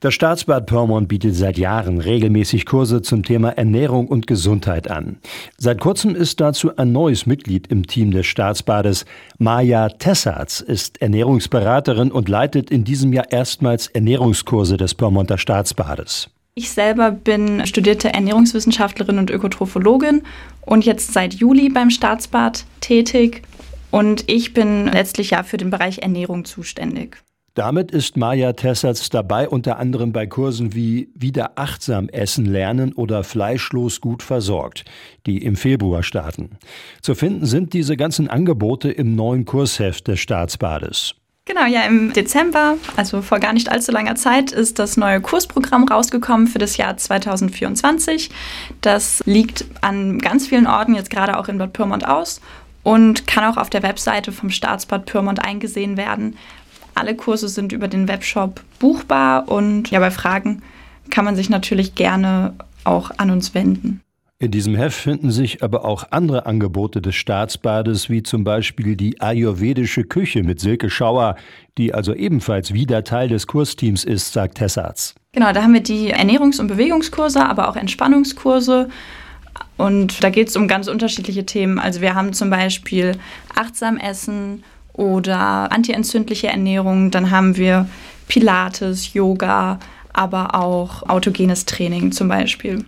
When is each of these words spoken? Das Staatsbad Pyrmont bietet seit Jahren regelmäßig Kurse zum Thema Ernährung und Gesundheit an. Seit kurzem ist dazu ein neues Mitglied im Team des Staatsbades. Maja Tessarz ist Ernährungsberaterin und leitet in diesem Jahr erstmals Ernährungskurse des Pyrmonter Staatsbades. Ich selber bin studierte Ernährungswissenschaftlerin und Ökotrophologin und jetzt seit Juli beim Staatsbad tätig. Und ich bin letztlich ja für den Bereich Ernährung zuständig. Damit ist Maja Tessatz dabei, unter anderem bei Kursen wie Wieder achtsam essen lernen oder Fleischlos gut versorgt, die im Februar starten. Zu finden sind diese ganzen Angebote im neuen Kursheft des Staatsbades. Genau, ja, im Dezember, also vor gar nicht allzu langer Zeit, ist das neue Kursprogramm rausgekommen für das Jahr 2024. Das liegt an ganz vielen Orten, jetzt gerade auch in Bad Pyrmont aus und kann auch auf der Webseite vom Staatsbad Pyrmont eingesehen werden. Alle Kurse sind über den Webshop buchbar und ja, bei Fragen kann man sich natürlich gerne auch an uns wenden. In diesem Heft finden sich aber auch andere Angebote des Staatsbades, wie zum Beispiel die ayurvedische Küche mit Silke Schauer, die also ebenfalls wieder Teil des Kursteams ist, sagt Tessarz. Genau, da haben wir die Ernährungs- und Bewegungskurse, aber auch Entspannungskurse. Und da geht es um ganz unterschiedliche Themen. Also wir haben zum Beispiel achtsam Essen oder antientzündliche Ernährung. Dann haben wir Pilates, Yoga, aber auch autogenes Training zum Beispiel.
Das 0.00 0.14
Staatsbad 0.14 0.66
Pyrmont 0.66 1.08
bietet 1.08 1.34
seit 1.34 1.58
Jahren 1.58 1.98
regelmäßig 1.98 2.66
Kurse 2.66 3.02
zum 3.02 3.24
Thema 3.24 3.48
Ernährung 3.48 4.06
und 4.06 4.28
Gesundheit 4.28 4.88
an. 4.88 5.16
Seit 5.56 5.80
kurzem 5.80 6.14
ist 6.14 6.40
dazu 6.40 6.76
ein 6.76 6.92
neues 6.92 7.26
Mitglied 7.26 7.66
im 7.66 7.84
Team 7.84 8.12
des 8.12 8.26
Staatsbades. 8.26 9.06
Maja 9.38 9.88
Tessarz 9.88 10.60
ist 10.60 11.02
Ernährungsberaterin 11.02 12.12
und 12.12 12.28
leitet 12.28 12.70
in 12.70 12.84
diesem 12.84 13.12
Jahr 13.12 13.32
erstmals 13.32 13.88
Ernährungskurse 13.88 14.76
des 14.76 14.94
Pyrmonter 14.94 15.36
Staatsbades. 15.36 16.30
Ich 16.54 16.70
selber 16.70 17.10
bin 17.10 17.66
studierte 17.66 18.12
Ernährungswissenschaftlerin 18.12 19.18
und 19.18 19.30
Ökotrophologin 19.30 20.22
und 20.60 20.84
jetzt 20.84 21.12
seit 21.12 21.34
Juli 21.34 21.70
beim 21.70 21.90
Staatsbad 21.90 22.66
tätig. 22.80 23.42
Und 23.90 24.30
ich 24.30 24.54
bin 24.54 24.86
letztlich 24.86 25.30
ja 25.30 25.42
für 25.42 25.56
den 25.56 25.70
Bereich 25.70 25.98
Ernährung 25.98 26.44
zuständig. 26.44 27.18
Damit 27.58 27.90
ist 27.90 28.16
Maja 28.16 28.52
Tessatz 28.52 29.10
dabei, 29.10 29.48
unter 29.48 29.80
anderem 29.80 30.12
bei 30.12 30.28
Kursen 30.28 30.76
wie 30.76 31.08
Wieder 31.16 31.54
achtsam 31.56 32.08
essen 32.08 32.44
lernen 32.44 32.92
oder 32.92 33.24
Fleischlos 33.24 34.00
gut 34.00 34.22
versorgt, 34.22 34.84
die 35.26 35.38
im 35.38 35.56
Februar 35.56 36.04
starten. 36.04 36.50
Zu 37.02 37.16
finden 37.16 37.46
sind 37.46 37.72
diese 37.72 37.96
ganzen 37.96 38.30
Angebote 38.30 38.92
im 38.92 39.16
neuen 39.16 39.44
Kursheft 39.44 40.06
des 40.06 40.20
Staatsbades. 40.20 41.16
Genau, 41.46 41.66
ja, 41.66 41.82
im 41.82 42.12
Dezember, 42.12 42.76
also 42.94 43.22
vor 43.22 43.40
gar 43.40 43.54
nicht 43.54 43.72
allzu 43.72 43.90
langer 43.90 44.14
Zeit, 44.14 44.52
ist 44.52 44.78
das 44.78 44.96
neue 44.96 45.20
Kursprogramm 45.20 45.82
rausgekommen 45.82 46.46
für 46.46 46.60
das 46.60 46.76
Jahr 46.76 46.96
2024. 46.96 48.30
Das 48.82 49.20
liegt 49.26 49.64
an 49.80 50.20
ganz 50.20 50.46
vielen 50.46 50.68
Orten, 50.68 50.94
jetzt 50.94 51.10
gerade 51.10 51.36
auch 51.36 51.48
in 51.48 51.58
Bad 51.58 51.72
Pyrmont 51.72 52.06
aus 52.06 52.40
und 52.84 53.26
kann 53.26 53.52
auch 53.52 53.56
auf 53.56 53.68
der 53.68 53.82
Webseite 53.82 54.30
vom 54.30 54.50
Staatsbad 54.50 55.06
Pyrmont 55.06 55.44
eingesehen 55.44 55.96
werden. 55.96 56.36
Alle 56.98 57.14
Kurse 57.14 57.48
sind 57.48 57.72
über 57.72 57.88
den 57.88 58.08
Webshop 58.08 58.60
buchbar 58.78 59.48
und 59.48 59.90
ja, 59.90 60.00
bei 60.00 60.10
Fragen 60.10 60.62
kann 61.10 61.24
man 61.24 61.36
sich 61.36 61.48
natürlich 61.48 61.94
gerne 61.94 62.54
auch 62.84 63.10
an 63.16 63.30
uns 63.30 63.54
wenden. 63.54 64.00
In 64.40 64.52
diesem 64.52 64.76
Heft 64.76 64.96
finden 64.96 65.32
sich 65.32 65.64
aber 65.64 65.84
auch 65.84 66.04
andere 66.12 66.46
Angebote 66.46 67.02
des 67.02 67.16
Staatsbades, 67.16 68.08
wie 68.08 68.22
zum 68.22 68.44
Beispiel 68.44 68.94
die 68.94 69.20
ayurvedische 69.20 70.04
Küche 70.04 70.44
mit 70.44 70.60
Silke 70.60 70.90
Schauer, 70.90 71.34
die 71.76 71.92
also 71.92 72.14
ebenfalls 72.14 72.72
wieder 72.72 73.02
Teil 73.02 73.28
des 73.28 73.48
Kursteams 73.48 74.04
ist, 74.04 74.32
sagt 74.32 74.58
Tessarz. 74.58 75.16
Genau, 75.32 75.52
da 75.52 75.62
haben 75.62 75.74
wir 75.74 75.82
die 75.82 76.14
Ernährungs- 76.14 76.60
und 76.60 76.68
Bewegungskurse, 76.68 77.44
aber 77.44 77.68
auch 77.68 77.74
Entspannungskurse. 77.74 78.88
Und 79.76 80.22
da 80.22 80.30
geht 80.30 80.48
es 80.48 80.56
um 80.56 80.68
ganz 80.68 80.86
unterschiedliche 80.86 81.44
Themen. 81.44 81.80
Also 81.80 82.00
wir 82.00 82.14
haben 82.14 82.32
zum 82.32 82.48
Beispiel 82.48 83.16
achtsam 83.56 83.96
Essen 83.96 84.62
oder 84.98 85.72
antientzündliche 85.72 86.48
Ernährung. 86.48 87.10
Dann 87.10 87.30
haben 87.30 87.56
wir 87.56 87.88
Pilates, 88.26 89.14
Yoga, 89.14 89.78
aber 90.12 90.54
auch 90.54 91.08
autogenes 91.08 91.64
Training 91.64 92.12
zum 92.12 92.28
Beispiel. 92.28 92.84